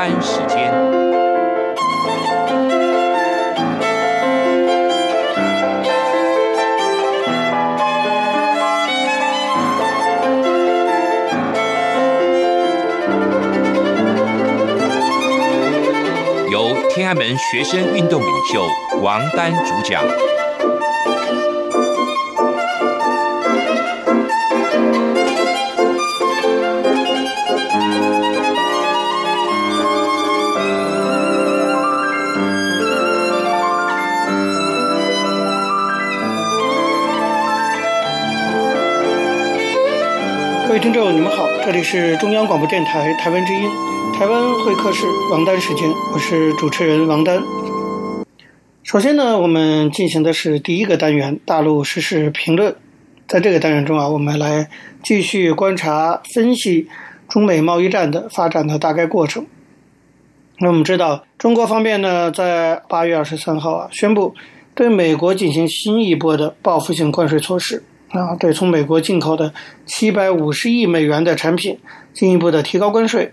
[0.00, 0.72] 单时间。
[16.50, 18.66] 由天安门学生运动领袖
[19.02, 20.02] 王丹主讲。
[40.80, 43.68] 听众，你们好，这里是中央广播电台台湾之音，
[44.14, 47.42] 台湾会客室王丹时间，我是主持人王丹。
[48.82, 52.74] 首先呢，我们进行的是第一个单元——大陆时事评论。
[53.28, 54.70] 在这个单元中啊，我们来
[55.02, 56.88] 继续观察、分析
[57.28, 59.46] 中美贸易战的发展的大概过程。
[60.60, 64.34] 那我们知道，中国方面呢，在八月二十三号啊，宣布
[64.74, 67.82] 对美国进行新一波的报复性关税措施。
[68.10, 69.54] 啊，对，从美国进口的
[69.86, 71.78] 七百五十亿美元的产品
[72.12, 73.30] 进一步的提高关税，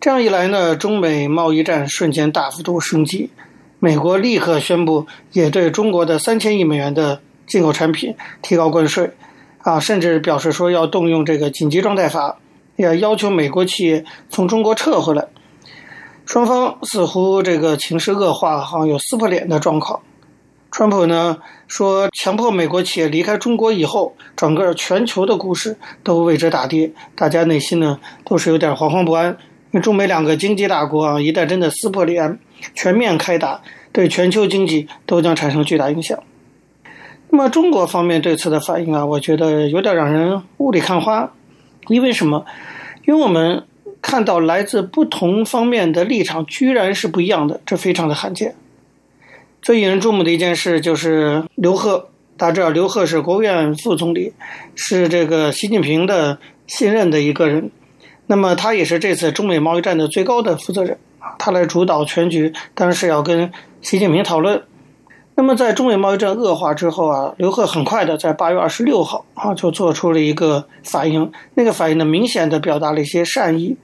[0.00, 3.30] 这样一来呢，中美贸易战瞬间大幅度升级。
[3.78, 9.12] 美国立刻宣布也对中国的三千亿美元的进口产品提高关税，
[9.58, 12.38] 啊，甚至表示说要动用这个紧急状态法，
[12.76, 15.28] 要要求美国企业从中国撤回来。
[16.26, 20.00] 双方似乎这个情势恶化，好像有撕破脸的状况。
[20.76, 29.28] 川普呢说，强迫美国企业离开中国以后，整个全球的股市都为之大跌，大家内心呢都是有点惶惶不安。
[29.70, 32.40] 因为中美两个经济大国啊，一旦真的撕破脸，
[32.74, 36.18] 全面开打，对全球经济都将产生巨大影响。
[37.28, 41.32] 那么中国方面对此的反应啊，我觉得有点让人雾里看花。
[41.86, 42.44] 因为什么？
[43.06, 43.62] 因为我们
[44.02, 48.56] 看到来自不同方面的立场居然是不一样的，这非常的罕见。
[49.64, 54.34] 最引人注目的一件事就是刘鹤，大家知道刘鹤是国务院副总理，
[54.74, 56.36] 是这个习近平的
[56.66, 57.70] 信任的一个人。
[58.26, 64.62] 那么他也是这次中美贸易战的最高的负责人啊，他来主导全局，当然是要跟习近平讨论。
[65.34, 73.78] 那么在中美贸易战恶化之后啊，刘鹤很快的在八月二十六号啊就做出了一个反应，那个反应呢明显的表达了一些善意。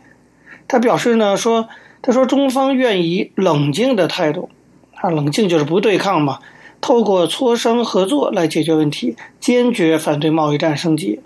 [0.69, 1.71] 他表示呢说，
[2.03, 4.51] 他说中方愿以冷静的态度。
[5.01, 6.41] 啊，冷静就是不对抗嘛，
[6.81, 11.21] 透过磋商合作来解决问题，坚决反对贸易战升级。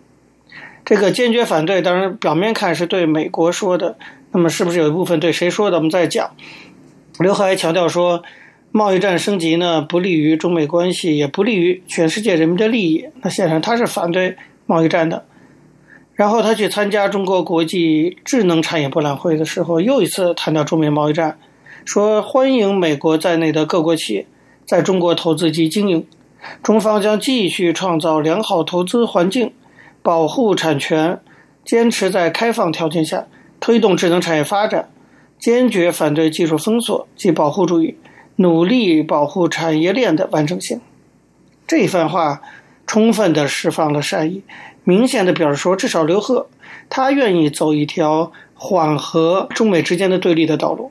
[0.85, 3.97] 这个坚决反对，当然表面看是对美国说的，
[4.33, 5.79] 那么是不是有一部分对谁说的？
[5.79, 6.31] 我们再讲。
[7.19, 8.23] 刘鹤还强调说，
[8.71, 13.07] 贸易战升级呢，不利于中美关系，也不利于全世界人民的利益。
[13.23, 14.37] 那显然他是反对
[14.67, 15.25] 贸易战的。
[16.15, 21.39] 然后他去参加中国国际智能产业博览会的时候，又一次谈到中美贸易战。
[21.85, 24.27] 说欢迎美国在内的各国企业
[24.65, 26.07] 在中国投资及经营，
[26.63, 29.53] 中方将继续创造良好投资环境，
[30.03, 31.21] 保护产权，
[31.63, 33.27] 坚持在开放条件下
[33.61, 34.89] 推动智能产业发展，
[35.39, 37.99] 坚决反对技术封锁及保护主义，
[38.37, 40.81] 努力保护产业链的完整性。
[41.67, 42.41] 这番话
[42.87, 44.43] 充分地释放了善意，
[44.85, 46.49] 明显地表示说，至少刘鹤
[46.89, 50.91] 他愿意走一条缓和中美之间的对立的道路。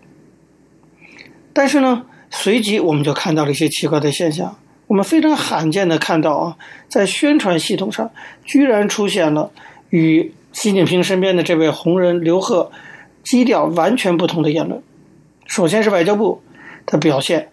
[1.53, 4.57] 但是呢，随即我们就看到了一些奇怪的现象。
[4.87, 6.57] 我们非常罕见的看到啊，
[6.89, 8.11] 在宣传系统上，
[8.43, 9.51] 居然出现了
[9.89, 12.71] 与习近平身边的这位红人刘鹤
[13.23, 14.83] 基调完全不同的言论。
[15.45, 16.41] 首先是外交部
[16.85, 17.49] 的表现，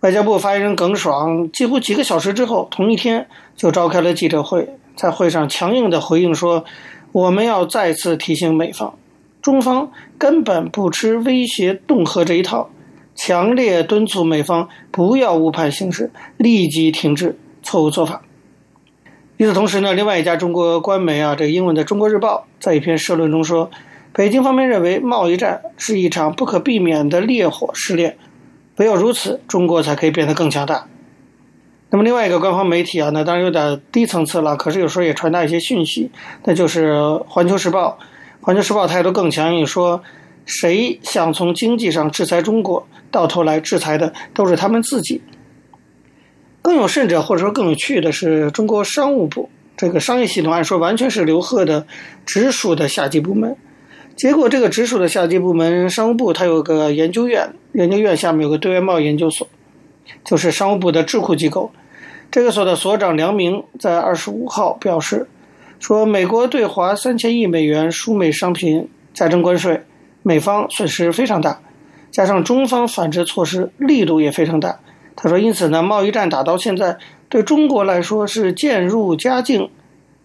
[0.00, 6.64] 外交部发言人耿爽几乎几个小时之后，同一天就召开了记者会，在会上强硬的回应说
[7.12, 8.98] ：“我们要再次提醒美方，
[9.40, 12.70] 中方根本不吃威胁恫吓这一套。”
[13.24, 18.22] 强烈敦促美方不要误判形势，立即停止错误做法。
[19.36, 23.70] 与此同时呢，另外一家中国官媒啊，这个英文的《中国日报》在一篇社论中说，
[24.12, 28.18] 北京方面认为贸易战是一场不可避免的烈火试炼，
[28.78, 30.88] 唯有如此，中国才可以变得更强大。
[31.90, 36.10] 那么另外一个官方媒体啊，那当然有点低层次了，可是有时候也传达一些讯息，
[36.42, 36.94] 那就是
[37.28, 37.98] 《环球时报》。
[38.44, 40.02] 《环球时报》态度更强硬，说。
[40.44, 45.22] 谁想从经济上制裁中国，到头来制裁的都是他们自己。
[46.60, 51.86] 更有甚者，或者说更有趣的是，中国商务部这个商业系统，按说完全是刘鹤的
[52.24, 53.56] 直属的下级部门。
[54.14, 59.48] 结果，这个直属的下级部门商务部，它有个研究院，研究院下面有个对外贸易研究所，
[60.24, 61.72] 就是商务部的智库机构。
[62.30, 65.26] 这个所的所长梁明在二十五号表示，
[65.80, 69.82] 说美国对华三千亿美元输美商品加征关税。
[70.22, 71.60] 美方损失非常大，
[72.10, 74.80] 加上中方反制措施力度也非常大。
[75.14, 76.96] 他说：“因此呢，贸易战打到现在，
[77.28, 79.70] 对中国来说是渐入佳境，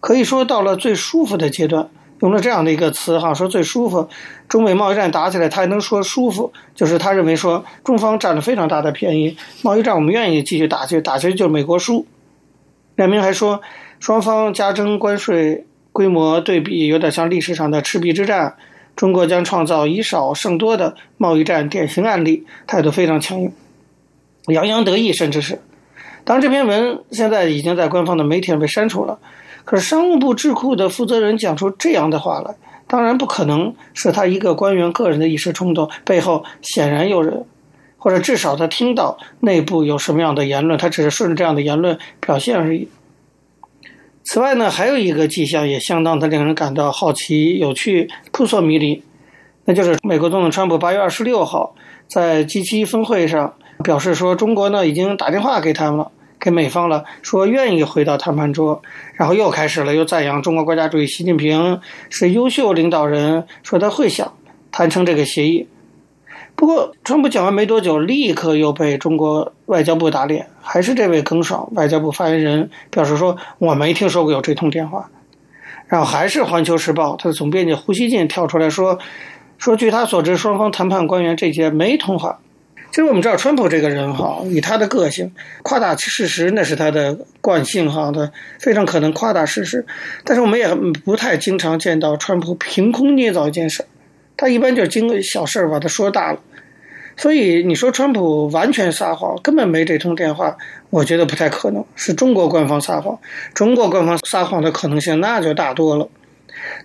[0.00, 1.88] 可以说到了最舒服的阶段。
[2.20, 4.08] 用了这样的一个词哈，说最舒服。
[4.48, 12.06] 中美贸易战打起来，他还能说舒服，就是他认为说中方占了非常大的便宜，贸易战我们愿意继续打去，打下去就是美国输。
[12.96, 13.60] 两明还说，
[14.00, 18.56] 双方加征关税规模对比有点像历史上的赤壁之战，
[18.98, 23.52] 中国将创造以少胜多的贸易战典型案例，态度非常强硬。”
[24.52, 25.60] 洋洋得意，甚至是，
[26.24, 29.20] 当这篇文现在已经在官方的媒体上被删除了。
[29.64, 32.56] 可是商务部智库的负责人讲出这样的话来，
[32.88, 37.44] 当然不可能是他一个官员个人的一时冲动，背后显然有人，
[37.98, 42.88] 或者至少他听到内部有什么样的言论，他只是顺着这样的言论表现而已。
[44.30, 49.02] 此外呢，还有一个迹象也相当的令人感到好奇、有趣、扑朔迷离，
[49.64, 51.74] 那就是美国总统川普八月二十六号
[52.08, 53.54] 在 G7 峰会上。
[53.82, 58.82] 表示说，中国呢已经打电话给他们了，给美方了，说愿意回到谈判桌，
[59.14, 61.80] 然后又开始了，又赞扬中国国家主席习近平
[62.10, 64.34] 是优秀领导人，说他会想
[64.70, 65.68] 谈成这个协议。
[66.58, 75.08] 不过，川普讲完没多久，立刻又被中国外交部打脸，还是这位耿爽外交部发言人表示说，我没听说过有这通电话。
[75.86, 78.98] 然后还是《环球时报》他的总编辑胡锡进跳出来说，
[79.56, 82.40] 说据他所知，双方谈判官员这节没通话。
[82.90, 85.32] 其实我们知道，川普这个人哈，以他的个性，
[85.62, 89.86] 夸大事实那是他的惯性哈，他非常可能夸大事实。
[90.24, 93.84] 但是我们也不太经常见到川普凭空捏造一件事，
[94.36, 96.40] 他一般就是经过小事儿把它说大了。
[97.18, 100.56] 所以你说川普完全撒谎，根本没这通电话，
[100.88, 101.84] 我觉得不太可能。
[101.96, 103.18] 是中国官方撒谎，
[103.52, 106.08] 中国官方撒谎的可能性那就大多了。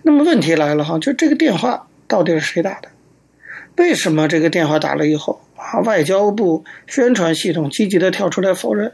[0.02, 2.88] 那么问题来了哈，就这个电话到底是谁打的？
[3.76, 5.40] 为什么这个电话打了以后？
[5.56, 8.92] 啊，外交部宣传系统积极的跳出来否认，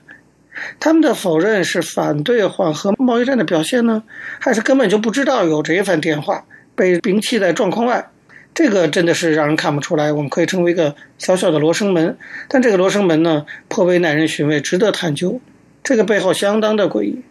[0.78, 4.02] 他们的否认是反对缓和贸易战的表现呢，
[4.38, 6.44] 还是根本就不知道有这一番电话
[6.74, 8.10] 被摒弃在状况外？
[8.54, 10.12] 这个真的是让人看不出来。
[10.12, 12.16] 我们可以称为一个小小的罗生门，
[12.48, 15.40] 但这个罗生门呢，颇为耐人寻味，值得探究。
[15.82, 17.22] 这个背后相当的诡异。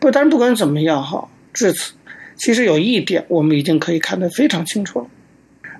[0.00, 1.92] 不，但不管怎么样哈，至此，
[2.36, 5.06] 其实有一点我们已经可以看得非常清楚了。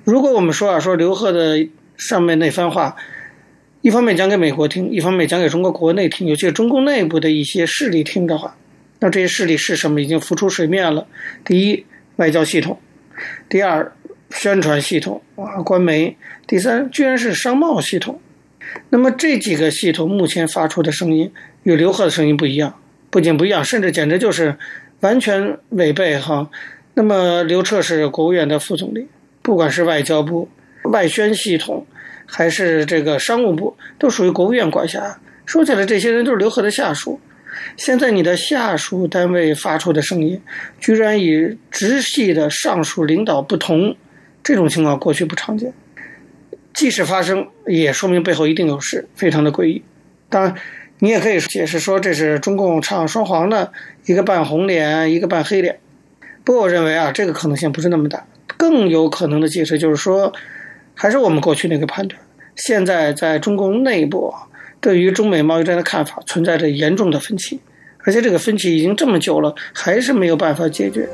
[0.05, 1.69] 如果我们说啊，说刘贺的。
[1.99, 2.94] 上面那番话，
[3.81, 8.55] 一方面讲给美国听，一方面讲给中国国内听，尤其是中共内部的一些势力听的话，
[9.00, 10.02] 那这些势力是什么？
[10.02, 11.06] 已经浮出水面了。
[11.43, 11.87] 第一，
[12.17, 12.76] 外交系统；
[13.49, 13.90] 第二，
[14.31, 18.20] 宣传系统啊，官媒；第三，居然是商贸系统。
[18.90, 21.32] 那么这几个系统目前发出的声音
[21.62, 22.78] 与刘鹤的声音不一样，
[23.11, 24.56] 不仅不一样，甚至简直就是
[25.00, 26.50] 完全违背哈。
[26.94, 29.06] 那么刘彻是国务院的副总理，
[29.43, 30.49] 不管是外交部。
[30.84, 31.84] 外宣系统
[32.26, 35.19] 还是这个商务部，都属于国务院管辖。
[35.44, 37.20] 说起来，这些人都是刘鹤的下属。
[37.76, 40.40] 现在你的下属单位发出的声音，
[40.78, 43.96] 居然与直系的上属领导不同，
[44.47, 45.73] 这种情况过去不常见。
[46.73, 49.83] 即使发生，也说明背后一定有事，非常的诡异。
[50.29, 50.55] 当然，
[51.01, 53.73] 你也可以解释说，这是中共唱双簧的，
[54.05, 55.81] 一个扮红脸，一个扮黑脸。
[56.45, 58.25] 不过，我认为啊，这个可能性不是那么大。
[58.57, 60.33] 更有可能的解释就是说。
[60.99, 62.19] 还是我们过去那个判断，
[62.55, 64.33] 现在在中共内部
[64.81, 67.61] 对于中美贸易战的看法存在着严重的分歧，
[67.99, 71.07] 而且这个分歧已经这么久了，还是没有办法解决。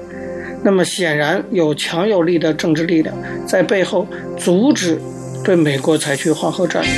[0.64, 3.14] 那么显然有强有力的政治力量
[3.46, 5.00] 在背后阻止
[5.44, 6.90] 对美国采取缓和战略。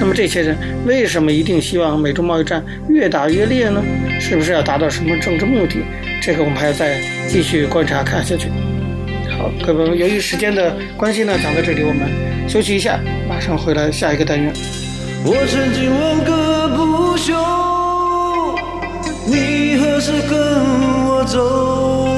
[0.00, 3.82] 那么这些人为什么一定希望美中贸易战越打越烈呢？
[4.20, 5.76] 是不是要达到什么政治目的？
[6.22, 8.48] 这个我们还要再继续观察看下去。
[9.36, 12.08] 好，各位，由于时间的关系呢，讲到这里，我们
[12.48, 14.52] 休息一下，马上回来下一个单元。
[15.24, 17.34] 我曾经问个不休，
[19.26, 20.38] 你何时跟
[21.08, 22.17] 我走？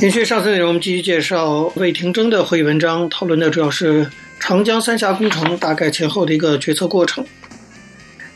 [0.00, 7.26] 延续上次内容，我们继续介绍魏廷征的会议文章，讨论的主要是长江三峡工程大概前后的一个决策过程。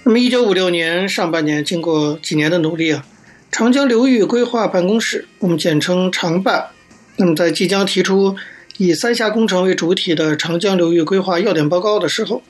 [0.02, 3.06] 那么，一九五六年上半年，经过几年的努力啊。
[3.52, 6.70] 长江流域规划办公室，我们简称长办。
[7.14, 8.34] 那么，在即将提出
[8.78, 12.42] 以三峡工程为主体的长江流域规划要点报告的时候，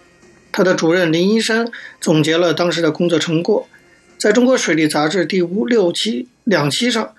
[0.50, 3.68] 他的主任林一山总结了当时的工作成果，
[4.16, 7.12] 在中国水利杂志第五六期两期上，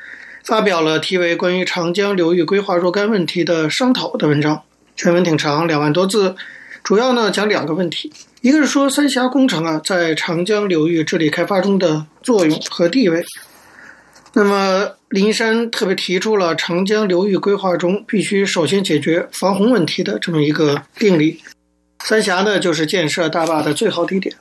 [0.44, 4.62] 发表了题为《关于长江流域规划若干问题的商讨》的文章，
[4.96, 6.36] 全文挺长，两万多字，
[6.84, 13.24] 主要呢讲两个问题，一个是说三峡工程啊在长江流域治理开发中的作用和地位。
[14.34, 21.42] 那么，林山特别提出了长江流域规划中必须首先解决防洪问题的这么一个定理。
[22.04, 24.36] 三峡呢，就是建设大坝的最好地点。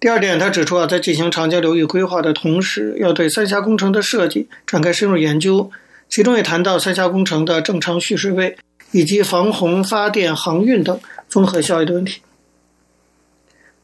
[0.00, 5.70] 第二点，他指出啊，在进行长江流域规划的同时，要对三峡工程的设计展开深入研究，
[6.08, 8.56] 其中也谈到三峡工程的正常蓄水位
[8.90, 12.22] 以及防洪、发电、航运等综合效益的问题。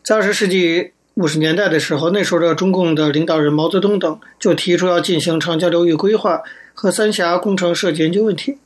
[0.02, 0.92] 在二十世纪。
[1.16, 6.42] 五十年代的时候，那时候的中共的领导人毛泽东等就提出要进行长江流域规划
[6.75, 8.58] 和三峡工程设计研究问题。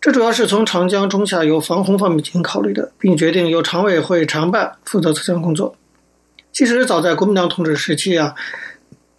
[0.00, 5.76] 这主要是从长江中下游防洪方面进行考虑的，并决定由常委会常办负责此项工作。
[6.60, 8.34] 其实早在国民党统治时期啊，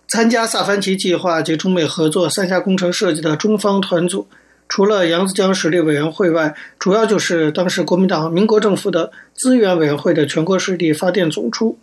[0.08, 4.28] 参加萨凡奇计划及中美合作三峡工程设计的中方团组，
[4.70, 11.80] 除了扬子江水利委员会外，主要就是当时国民党民国政府的资源委员会的全国水利发电总处。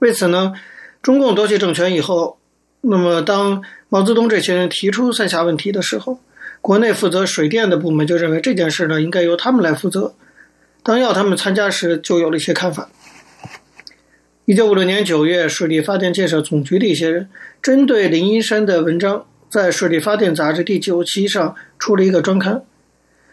[0.00, 0.52] 为此呢，
[1.00, 2.36] 中共夺取政权以后，
[2.82, 6.20] 那么当毛泽东这些人提出三峡问题的时候，
[6.60, 10.12] 国内负责水电的部门就认为这件事呢应该由他们来负责。
[10.82, 12.90] 当要他们参加时，就有了一些看法。
[14.46, 17.28] 一九五六年九月，水利发电建设总局的一些人
[17.60, 22.62] 针对林一山的文章，在《水利发电杂志》第九期上出了一个专刊。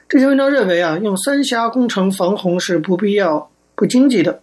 [0.10, 4.42] 这些文章认为啊，用三峡工程防洪是不必要、不经济的。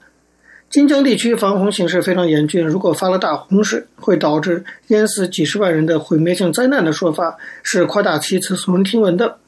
[0.70, 9.38] 金江地区防洪形势非常严峻，如果发了大洪水，会导致淹死几十万人的毁灭性灾难的说法是夸大其词、耸人听闻的。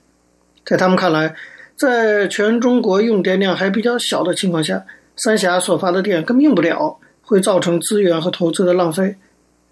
[0.67, 1.37] 在他们看来，
[1.77, 9.17] 在全中国用电量还比较小的情况下，三峡所发的电根本用不了，会造成资源和投资的浪费。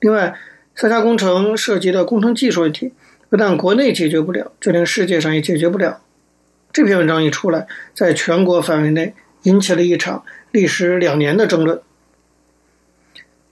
[0.00, 0.34] 另外，
[0.74, 2.92] 三峡工程涉及的工程技术问题，
[3.28, 6.00] 不但国内解决不了，就连世界上也解决不了。
[6.72, 10.24] 这篇文章一出来，在全国范围内引起了一场。
[10.52, 11.80] 历时两年的争论。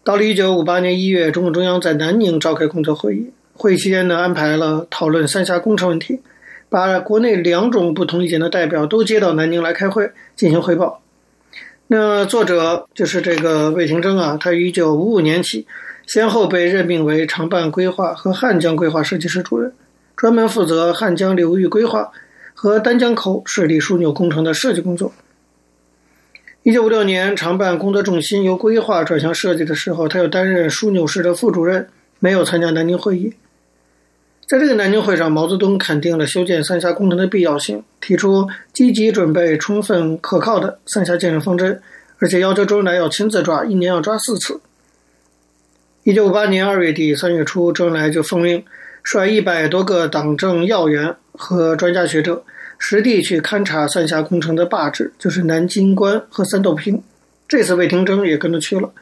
[0.03, 3.31] 到了一九五八年一月，中共中央在南宁召开工作会议。
[3.53, 6.21] 会议期间呢，安排了讨论三峡工程问题，
[6.69, 11.01] 把国内两种不同意见的代表都接到南宁来开会进行汇报。
[11.91, 15.67] 那作者就是这个魏廷征啊，他一九五五年起，
[16.07, 19.73] 先后被任命为长办规划和汉江规划设计室主任，
[20.15, 22.13] 专门负责汉江流域规划
[22.53, 25.13] 和丹江口水利枢纽工程的设计工作。
[26.63, 33.33] 一九五六年，长办工作重心由规划转向设计的时候，他又担任枢纽室的副主任，没有参加南宁会议。
[34.49, 41.83] 在这个南京会上，毛泽东肯定了修建三峡工程的必要性，提出积极准备、充分可靠的三峡建设方针，
[42.19, 44.59] 而且要求周恩来要亲自抓，一年要抓四次。
[46.03, 48.65] 一九五八年二月底三月初，周恩来就奉命
[49.05, 52.43] 率一百多个党政要员和专家学者。
[52.79, 57.03] 实地去勘察三峡工程的坝址，就是南京关和三斗坪。
[57.47, 58.93] 这次魏廷征也跟着去了。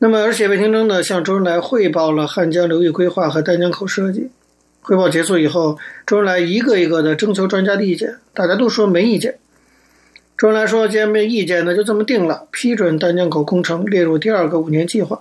[0.00, 4.28] 那么，而且魏廷征呢，向周恩来汇报了汉江流域规划和丹江口设计。
[4.80, 9.38] 汇报结束以后，周恩来一个一个的征求专家的意见，大家都说没意见。
[10.36, 15.20] 周恩来说：“既然没意见，那就这么定了，批准丹江口工程列入第二个五年计划，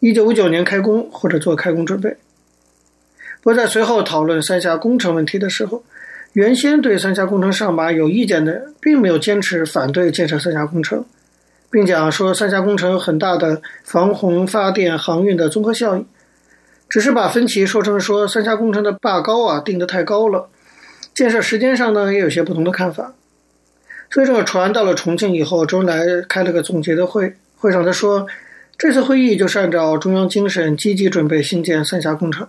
[0.00, 2.16] 一九五九年开工或者做开工准备。”
[3.40, 5.84] 不过，在随后讨论三峡工程问题的时候，
[6.32, 11.04] 原先对三峡工程上马有意见的人，并没有坚持反对建设三峡工程，
[11.70, 16.04] 并讲说三峡工程有很大的防洪、发电、航运的综合效益，
[16.88, 20.48] 只是把分歧说成说三峡工程的坝高啊定得太高了，
[21.14, 23.14] 建设时间上呢也有些不同的看法。
[24.10, 28.26] 所以这个船到了重庆以后，周恩来开了个总结的会，会上他说，
[28.78, 32.48] 这次会议就是按照中央精神积极准备兴建三峡工程，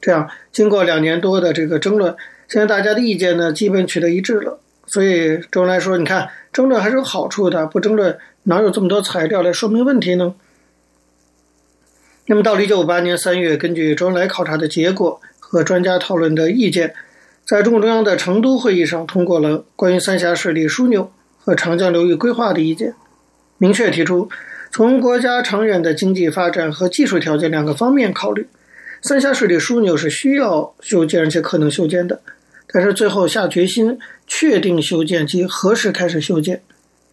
[0.00, 2.14] 这样经过两年多的这个争论。
[2.48, 4.58] 现在大家的意见呢，基本取得一致了。
[4.86, 10.34] 所以周恩来说：“你看，争论还是有好处的，不争论哪有这么多材料来说明问题呢？”
[12.26, 16.94] 那么到了一九五八年三月，根据周恩来考察的结果和专家讨论的意见，
[17.44, 22.94] 在中共中央的成都会议上通过了关于三峡水利枢纽和长江流域规划的意见，
[23.58, 24.30] 明确提出，
[24.70, 28.46] 从国家长远的经济发展和技术条件两个方面考虑，
[29.02, 32.20] 三峡水利枢纽是需要修建而且可能修建的，
[32.68, 33.98] 但是最后下决心
[34.28, 36.62] 确定修建及何时开始修建，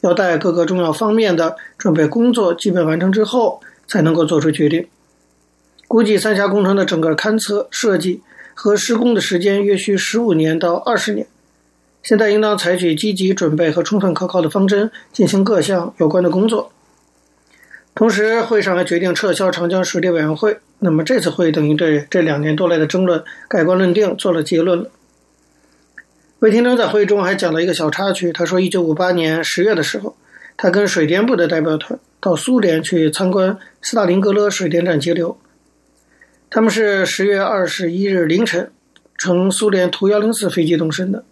[0.01, 4.88] 要待各个重要方面的准备工作基本完成之后才能够做出决定。
[5.89, 8.22] 估计三峡工程的整个勘测、设计
[8.53, 11.25] 和施工的时间约需十五年到二十年。
[12.03, 16.72] 现在应当采取积极准备和充分可靠的方针，进行各项有关的工作。
[17.96, 20.60] 同时，会上还决定撤销长江水利委员会。
[20.77, 24.91] 那么这次会议等于对这两年多来的争论盖棺论定，做了结论了。
[26.38, 30.15] 魏廷征在会议中还讲了一个小插曲，他说，一九五八年十月的时候，
[30.55, 35.36] 他跟水电部的代表团到苏联去参观斯大林格勒水电站截流。
[36.51, 38.72] 他们是十月二十一日凌晨
[39.15, 41.24] 乘苏联图幺零四飞机动身的，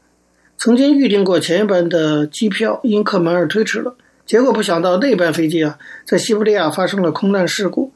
[0.60, 3.96] 曾经预订过前一班的机票，因客满而推迟了。
[4.28, 7.92] 结果不想到那班飞机啊，在西伯利亚发生了空难事故。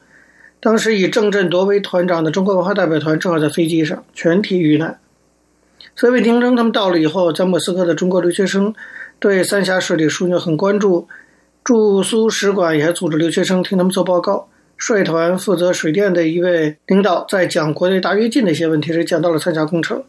[0.58, 4.98] 当时以郑振铎为团长的中国文化代表团正好在飞机上，全体遇难。
[5.94, 8.74] 所以魏廷征他们到了以后，在莫斯科的中国留学生
[9.20, 11.06] 对三峡水利枢纽很关注，
[11.62, 14.48] 驻苏使馆也组织留学生听他们做报告。
[14.84, 20.02] 率团负责水电的一位领导在讲国内大跃进的一些问题时，讲到了三峡工程，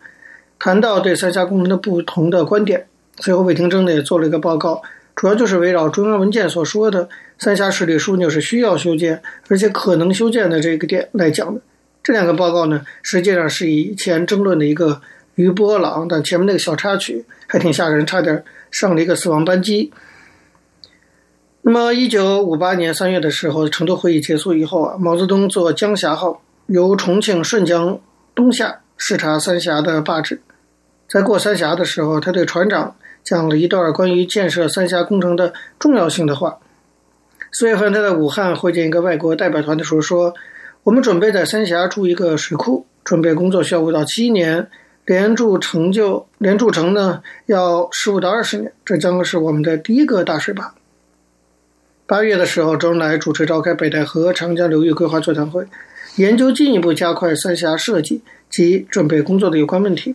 [0.58, 2.88] 谈到对三峡工程的不同的观点。
[3.18, 4.82] 最后，魏廷征呢也做了一个报告，
[5.16, 11.62] 主要就是围绕中央文件所说的三峡水利枢纽是需要修建，而且可能修建的这个点来讲的。
[12.02, 15.00] 这两个报告呢，实际上是以前争论的一个
[15.36, 19.94] 余波浪，但前面那个小插曲还挺吓人，差点上了一个死亡班机。
[21.66, 28.02] 那么，一九五八年三月的时候，成都会议结束以后啊，毛泽东坐江峡号由重庆顺江
[28.36, 30.42] 东下视察三峡的坝址。
[31.08, 36.58] 在过三峡的时候，他对船长讲了一段关于建设三峡工程的重要性的话。
[37.54, 40.34] 四月份，他在武汉会见一个外国代表团的时候说
[40.84, 44.68] ：“我们准备在三峡筑一个水库，准备工作需要五到七年，
[45.06, 50.76] 连筑成就连筑成呢要十五到二十年，这将是我们的第一个大水坝。”
[52.06, 55.66] 八月的时候，周恩来主持召开北戴河长江流域规划座谈会，
[56.18, 60.14] 研究进一步加快三峡设计及准备工作的有关问题，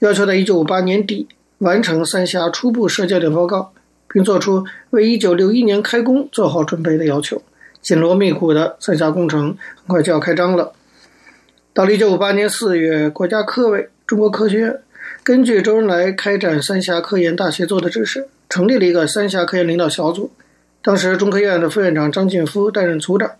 [0.00, 1.26] 要求在一九五八年底
[1.58, 3.72] 完成三峡初步设教点报告，
[4.12, 7.40] 并作出为一九六一年开工做好准备的要求。
[7.80, 10.72] 紧锣密鼓的三峡工程很快就要开张了。
[11.72, 14.78] 到了一九五八年四月，国家科委、中国科学院
[15.22, 20.30] 根据周恩来开展三峡科研大协作的指示，成立了一个三峡科研领导小组。
[20.84, 23.30] 当时，中科院的副院长张近夫担任组长，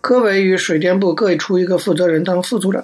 [0.00, 2.82] 科委与水电部各出一个负责人当副组长。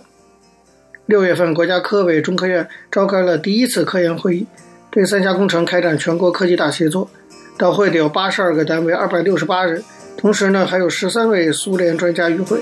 [1.06, 4.46] 六月份，国家科委、中科院召开了第一次科研会议，
[4.90, 7.08] 对三峡工程开展全国科技大协作。
[7.56, 9.82] 到会的有八十二个单位，二百六十八人，
[10.18, 12.60] 同时呢，还有十三位苏联专家与会。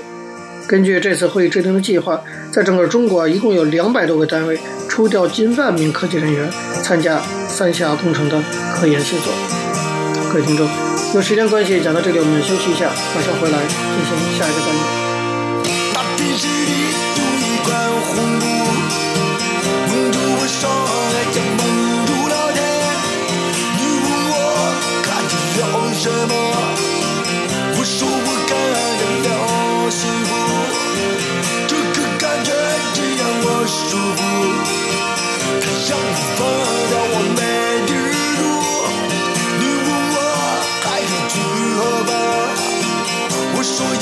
[0.69, 6.49] 根据这次会议制定的计划，在整个中国一共有两百多个单位，出调近万名科技人员
[6.81, 7.19] 参加
[7.49, 8.41] 三峡工程的
[8.73, 9.33] 科研协作。
[10.35, 10.67] 各位听众。
[11.13, 14.83] 有时间关系，讲到这里，我们休息一下，马上回来进行下一个单元。
[15.95, 17.71] 大地基里有一块
[18.03, 18.43] 红土，
[19.87, 20.67] 蒙住我双
[21.15, 21.63] 眼，也蒙
[22.03, 22.59] 住了天。
[23.79, 24.75] 你问我
[25.07, 26.35] 看见了什么？
[27.79, 28.51] 我说我看
[28.99, 30.35] 见了幸福，
[31.63, 32.51] 这个感觉
[32.91, 34.19] 只让我舒服，
[35.63, 37.23] 它让我忘掉我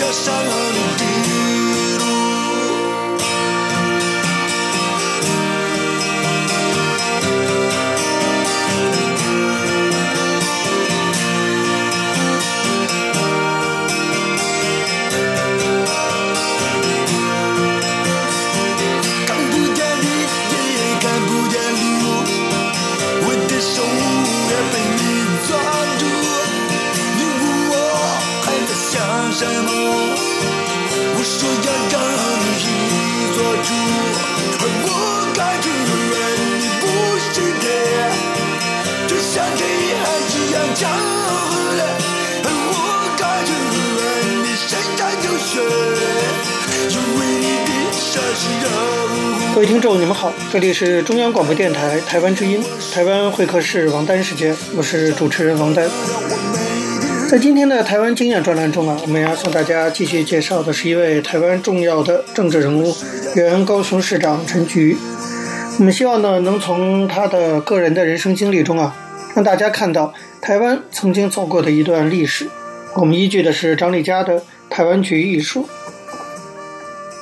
[0.03, 0.82] 说要上
[50.53, 52.63] 这里是中央广播电台台湾之音，
[52.93, 55.89] 台湾会客室王丹时间，我是主持人王丹。
[57.27, 62.95] 在今天的台湾经验专栏中啊，我们要向大家继续介绍的是一位台湾重要的政治人物，
[63.35, 64.95] 原高雄市长陈菊。
[65.79, 68.95] 我们希望呢，能从他的个人的人生经历中啊，
[69.33, 72.47] 让大家看到台湾曾经走过的一段历史。
[72.97, 74.37] 我们依据的是张丽佳的
[74.69, 75.67] 《台湾局》一书。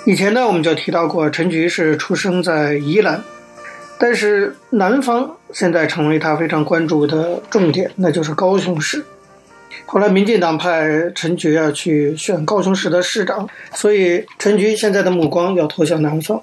[0.03, 3.23] 以前呢，我们就提到过，陈菊是出生在宜兰，
[3.99, 9.05] 但是南方现在成为他非常关注的重点，那就是高雄市。
[9.85, 16.41] 后来民进党派陈菊啊去选高雄市的市长，所以陈菊现在的目光要投向南方。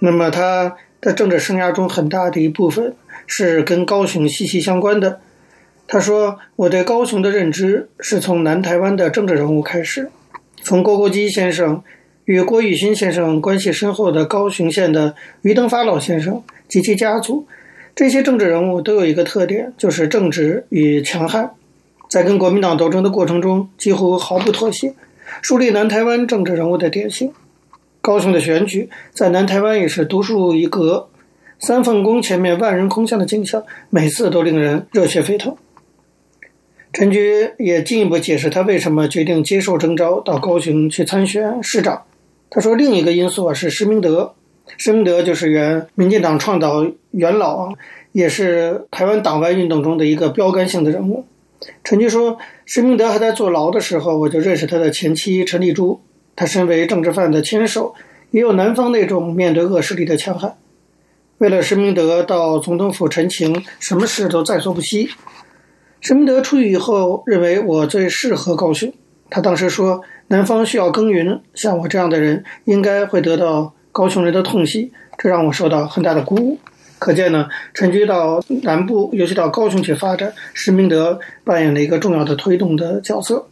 [0.00, 2.96] 那么他的政治生涯中很大的一部分
[3.28, 5.20] 是跟高雄息息相关的。
[5.86, 10.10] 他说：“我对高雄的认知是从南台湾的政治人物开始，
[10.62, 11.80] 从郭国基先生。”
[12.28, 17.46] 与郭雨新先生关系深厚的高雄县的余登发老先生及其家族，
[17.96, 21.52] 这些政治人物都有一个特点，就是正直与强悍，
[22.10, 24.92] 在跟国民党斗争的过程中几乎毫不妥协，
[25.40, 27.32] 树立南台湾政治人物的典型。
[28.02, 31.08] 高雄的选举在南台湾也是独树一格，
[31.58, 35.56] 三凤宫前面万人空巷的景象，每次都令人热血沸腾。
[36.92, 42.02] 陈菊也进一步解释他为什么决定接受征召到高雄去参选市长。
[42.50, 44.34] 他说，另一个因素啊是施明德，
[44.76, 47.74] 施明德就是原民进党倡导元老啊，
[48.12, 51.26] 也是台湾党外运动中的一个标杆性的人物。
[51.84, 56.00] 陈菊说，施明德还在坐牢的时候，我就认识他的前妻陈丽珠。
[56.36, 57.96] 他身为政治犯的牵手，
[58.30, 60.56] 也有南方那种面对恶势力的强悍。
[61.38, 65.10] 为了施明德到总统府陈情，什么事都在所不惜。
[66.00, 68.92] 施明德出狱以后，认为我最适合高雄。
[69.30, 70.02] 他当时说。
[70.30, 76.58] 南方需要耕耘，像我这样的人应该会得到高雄人的痛惜，这让我受到很大的鼓舞。
[76.98, 83.48] 可见呢，陈菊到南部，尤其到高雄去发展，施明德扮演了一个重要的推动的角色。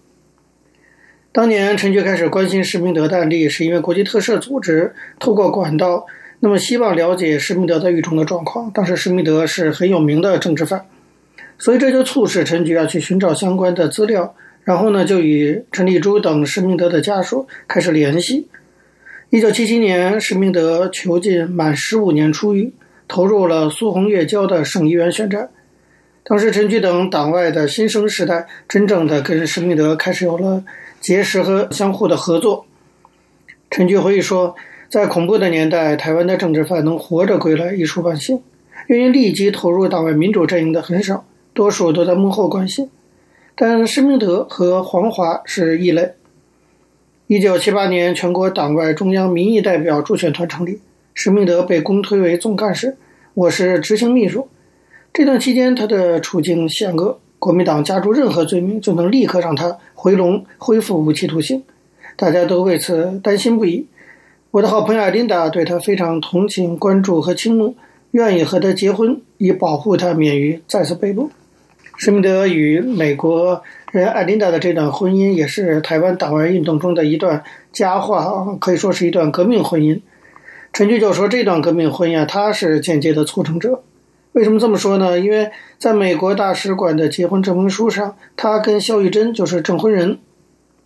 [1.32, 6.04] 当年陈菊开始关心施明德的案例，是因为国际特赦组织透过管道，
[6.40, 8.70] 那么希望了解施明德在狱中的状况。
[8.70, 10.84] 当时施明德是很有名的政治犯，
[11.56, 14.34] 所以这就促使陈菊要去寻找相关的资料。
[14.66, 18.48] 然后呢，就与陈丽珠等施明德的家属开始联系。
[19.30, 22.72] 一九七七年，施明德囚禁满十五年出狱，
[23.06, 25.50] 投入了苏红月教的省议员选战。
[26.24, 30.64] 当时，陈菊等党外的新生时代，真正的跟施明德开始有了
[31.00, 32.66] 结识和相互的合作。
[33.70, 34.56] 陈菊回忆说，
[34.88, 38.42] 在恐怖的年代，台湾的政治犯能活着归来，一出万幸。
[38.88, 41.24] 愿意立即投入党外民主阵营的很少，
[41.54, 42.90] 多数都在幕后关心。
[43.58, 46.12] 但施明德和黄华是异类。
[47.26, 50.78] 一九七八年，全国党外中央民意代表助选团成立，
[51.14, 52.98] 施明德被公推为总干事，
[53.32, 54.46] 我是执行秘书。
[55.10, 61.64] 这段期间，他的处境险恶，国民党加诸任何罪名，就能立刻让他回笼，恢复无期徒刑，
[62.14, 63.86] 大家都为此担心不已。
[64.50, 67.74] 我的好朋友艾琳达对他非常同情、关注和倾慕，
[68.10, 71.30] 愿意和他结婚，以保护他免于再次被捕。
[71.96, 80.00] 施明德与美国人艾琳达的这段婚姻，也是台湾党外运动中的一段佳话啊，可以说是一段革命婚姻。
[80.74, 83.82] 陈菊就说，这段革命婚姻啊，他是间接的促成者。
[84.32, 85.18] 为什么这么说呢？
[85.18, 90.18] 因为在美国大使馆的结婚证明书上，他跟萧玉珍就是证婚人。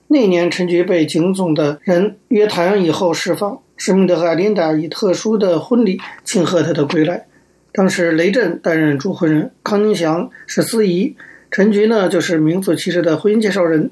[0.06, 7.26] 那年陈菊被警总的人约谈以后释放，施明德和艾琳达以特殊的婚礼庆贺他的归来。
[7.72, 11.14] 当时雷震担任主婚人，康宁祥是司仪，
[11.50, 13.90] 陈菊呢就是名副其实的婚姻介绍人。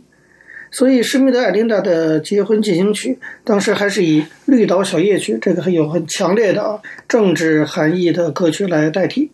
[0.71, 9.31] 所以施密德、艾琳达的结婚进行曲，当时还是以《绿岛小夜曲》这个很有很强烈的政治含义的歌曲来代替。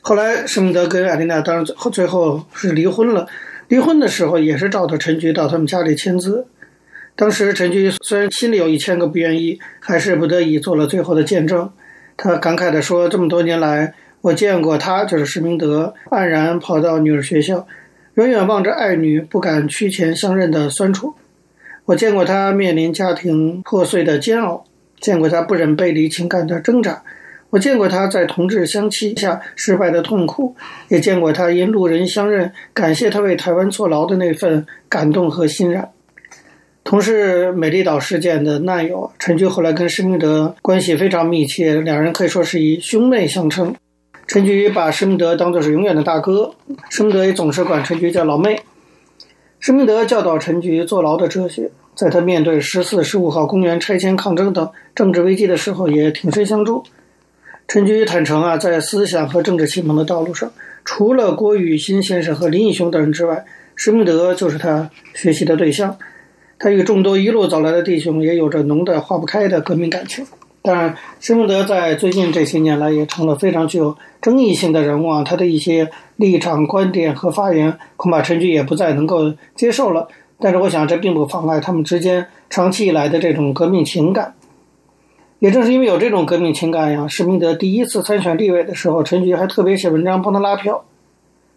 [0.00, 3.28] 后来施密德跟艾琳达当然最后最后是离婚了，
[3.68, 6.46] 离婚的时候也是找到陈菊到他们家里签字。
[7.14, 11.70] 当时陈菊虽然心里有一千个不愿意，还是不得已做了最后的见证。
[12.16, 17.66] 他感慨地说：“这么多年来，我见过他，就是施明德，黯然跑到女儿学校，
[18.14, 21.14] 远远望着爱女不敢屈前相认的酸楚；
[21.84, 24.64] 我见过他面临家庭破碎的煎熬，
[24.98, 27.02] 见过他不忍背离情感的挣扎；
[27.50, 30.56] 我见过他在同志相欺下失败的痛苦，
[30.88, 35.90] 也见过他因路人相认，感谢他为台湾坐牢的那份感动和欣然。”
[36.86, 43.74] 同是美丽岛事件的难友陈菊，后来跟施明德关系非常密切，两人可以说是以兄妹相称。
[44.28, 46.54] 陈菊把施明德当作是永远的大哥，
[46.88, 48.60] 施明德也总是管陈菊叫老妹。
[49.58, 56.84] 施明德教导陈菊坐牢的哲学，在他面对十四、十五号公园拆迁抗争等政治危机的时候，也挺身相助。
[57.66, 60.52] 陈菊坦诚啊，在思想和政治启蒙的道路上，
[60.84, 63.44] 除了郭雨欣先生和林义雄等人之外，
[63.74, 65.98] 施明德就是他学习的对象。
[66.58, 70.26] 他与众多一路走来的弟兄也有着浓的化不开的革命感情。
[70.62, 75.22] 当然，施明德在最近这些年来也成了非常具有争议性的人物啊。
[75.22, 80.08] 他的一些立场、观点和发言，恐怕陈菊也不再能够接受了。
[80.40, 84.34] 但是，我想这并不妨碍他们之间长期以来的这种革命情感。
[85.38, 90.84] 也正是因为有这种革命情感呀，施明德第一次参选立委的时候，陈菊还特别写文章帮他拉票。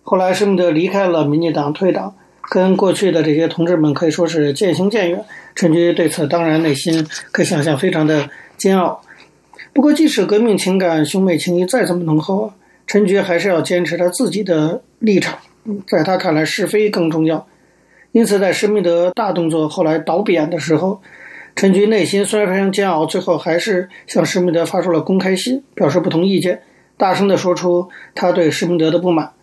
[0.03, 2.13] 后来施明德离开了民进党，退党，
[2.49, 5.23] 跟过去的这些同志们可以说是渐行渐远。
[5.55, 9.01] 陈菊对此当然内心可以想象非常的煎熬。
[9.71, 12.51] 不过，即使革命情感、兄妹情谊再怎么浓厚，
[12.87, 15.37] 陈菊还是要坚持他自己的立场。
[15.87, 17.45] 在他看来，是非更重要。
[18.11, 21.01] 因此，在施密德大动作后来倒扁的时候，
[21.55, 26.61] 陈菊内心虽然非常煎熬，最后还是向施密德发出了公开信，表示不同意见，
[26.97, 29.33] 大声地说出他对施明德的不满，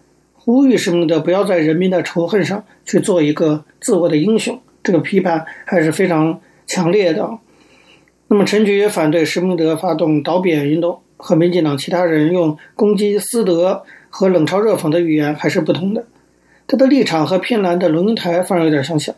[0.47, 4.61] 呼吁施明德不要在人民的仇恨上去做一个自我的英雄。
[4.85, 7.29] 这个批判还是非常强烈的。
[8.29, 16.05] 那么，陈菊也反对施明德发动倒扁运动，和民进党其他人用攻击私德和冷嘲热讽的语言还是不同的。
[16.69, 19.13] 他的立场和偏蓝的龙应台反而有点相像。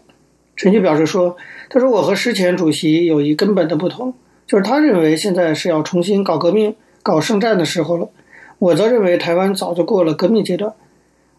[0.56, 1.36] 陈菊表示说
[1.68, 4.14] ：“他说我和施前主席有一根本的不同，
[4.46, 8.08] 就是他认为现在是要重新搞革命、搞圣战的时候了。
[8.58, 10.72] 我则认为台湾早就过了革命阶段。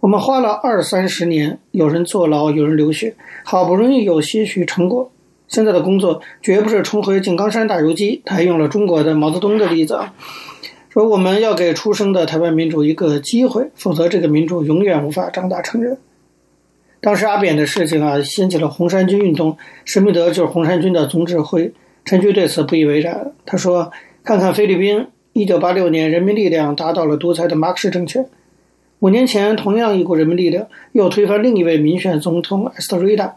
[0.02, 5.12] 我们花了二三十年，有人坐牢，有人流血，好不容易有些许成果。
[5.50, 8.22] 现在的工作绝不是重回井冈山打游击。
[8.24, 10.14] 他还用了中国的毛泽东的例子啊，
[10.88, 15.98] 说我们要给出生的台湾民主一个机会，否则这个民主永远无法长大成人。”
[17.02, 21.74] 当时阿扁的事情啊，掀起了红衫军运动，施明德就是红衫军的总指挥。
[22.06, 23.92] 陈菊对此不以为然，他说
[24.24, 28.26] ：“看看菲律宾，一九八六年人民力量打倒了独裁的马克思政权，
[29.00, 33.36] 五年前同样一股人民力量又推翻另一位民选总统埃斯特瑞达。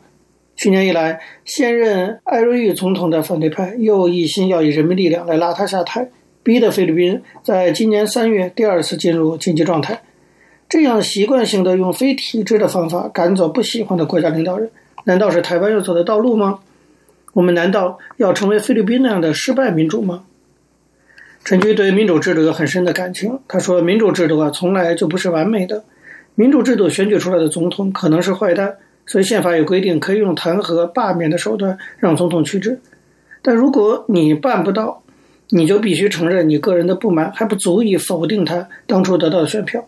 [0.57, 6.11] 去年以来，现任艾瑞玉总统的反对派又一心要以人民力量来拉他下台，
[6.43, 10.03] 逼得菲律宾在今年三月第二次进入紧急状态。”
[10.69, 14.71] 这样习惯性的用非体制的方法赶走不喜欢的国家领导人，
[15.05, 16.61] 难道是台湾要走的道路吗？
[17.35, 20.25] 我们难道要成为菲律宾那样的失败民主吗？
[21.45, 23.41] 陈菊对民主制度有很深的感情。
[23.49, 25.85] 他说：“民主制度啊，从来就不是完美的。
[26.37, 28.77] 民主制度选举出来的总统可能是坏蛋，
[29.07, 32.81] 所以宪法有规定可以用弹劾、罢免的手段让总统去职。
[33.43, 35.03] 但如果你办不到，
[35.49, 39.85] 你就必须承认你个人的不满还不足以否定他当初得到的选票。”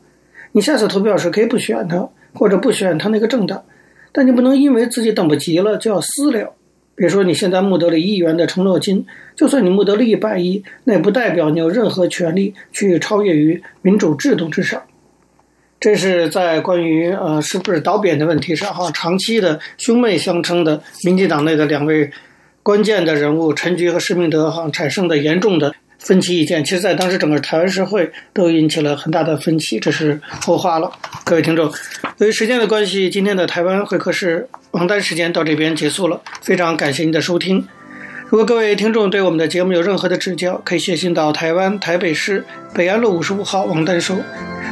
[0.51, 3.64] 你下次投票时可以不选他，或者不选他那个政党，
[4.12, 6.53] 但你不能因为自己等不及了就要私了。
[6.97, 9.05] 比如说，你现在募得了一亿元的承诺金，
[9.37, 14.83] 就算你募得了一百亿，那也不代表你有任何权利去超越于民主制度之上。
[15.81, 22.11] 这是在关于呃是不是倒扁的问题上哈，长期的兄妹相称的民进党内的两位
[22.63, 25.75] 关键的人物陈菊和施明德哈产生的严重的。
[25.97, 30.93] 分歧意见，其实，在当时整个台湾社会都引起了很大的分歧，这是后话了。
[31.25, 31.73] 各位听众，
[32.19, 36.21] 由于时间的关系，今天的台湾会客室王丹时间到这边结束了。
[36.43, 37.67] 非常感谢您的收听。
[38.29, 44.17] 如果各位听众对我们的节目有任何的指教，可以写信到台湾台北市北安路五十五号王丹收，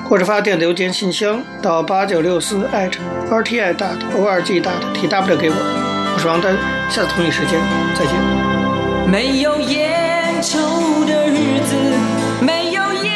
[0.09, 5.55] 或者发电子邮件信箱到八九六四 @rti dot org dot tw 给我。
[6.15, 6.57] 我是王丹，
[6.91, 7.61] 下次同一时间
[7.95, 8.13] 再见。
[9.09, 11.77] 没有烟抽的日子。
[12.45, 13.13] 没有烟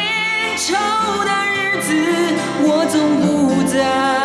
[0.55, 0.73] 抽
[1.25, 1.93] 的日子，
[2.63, 4.16] 我总不在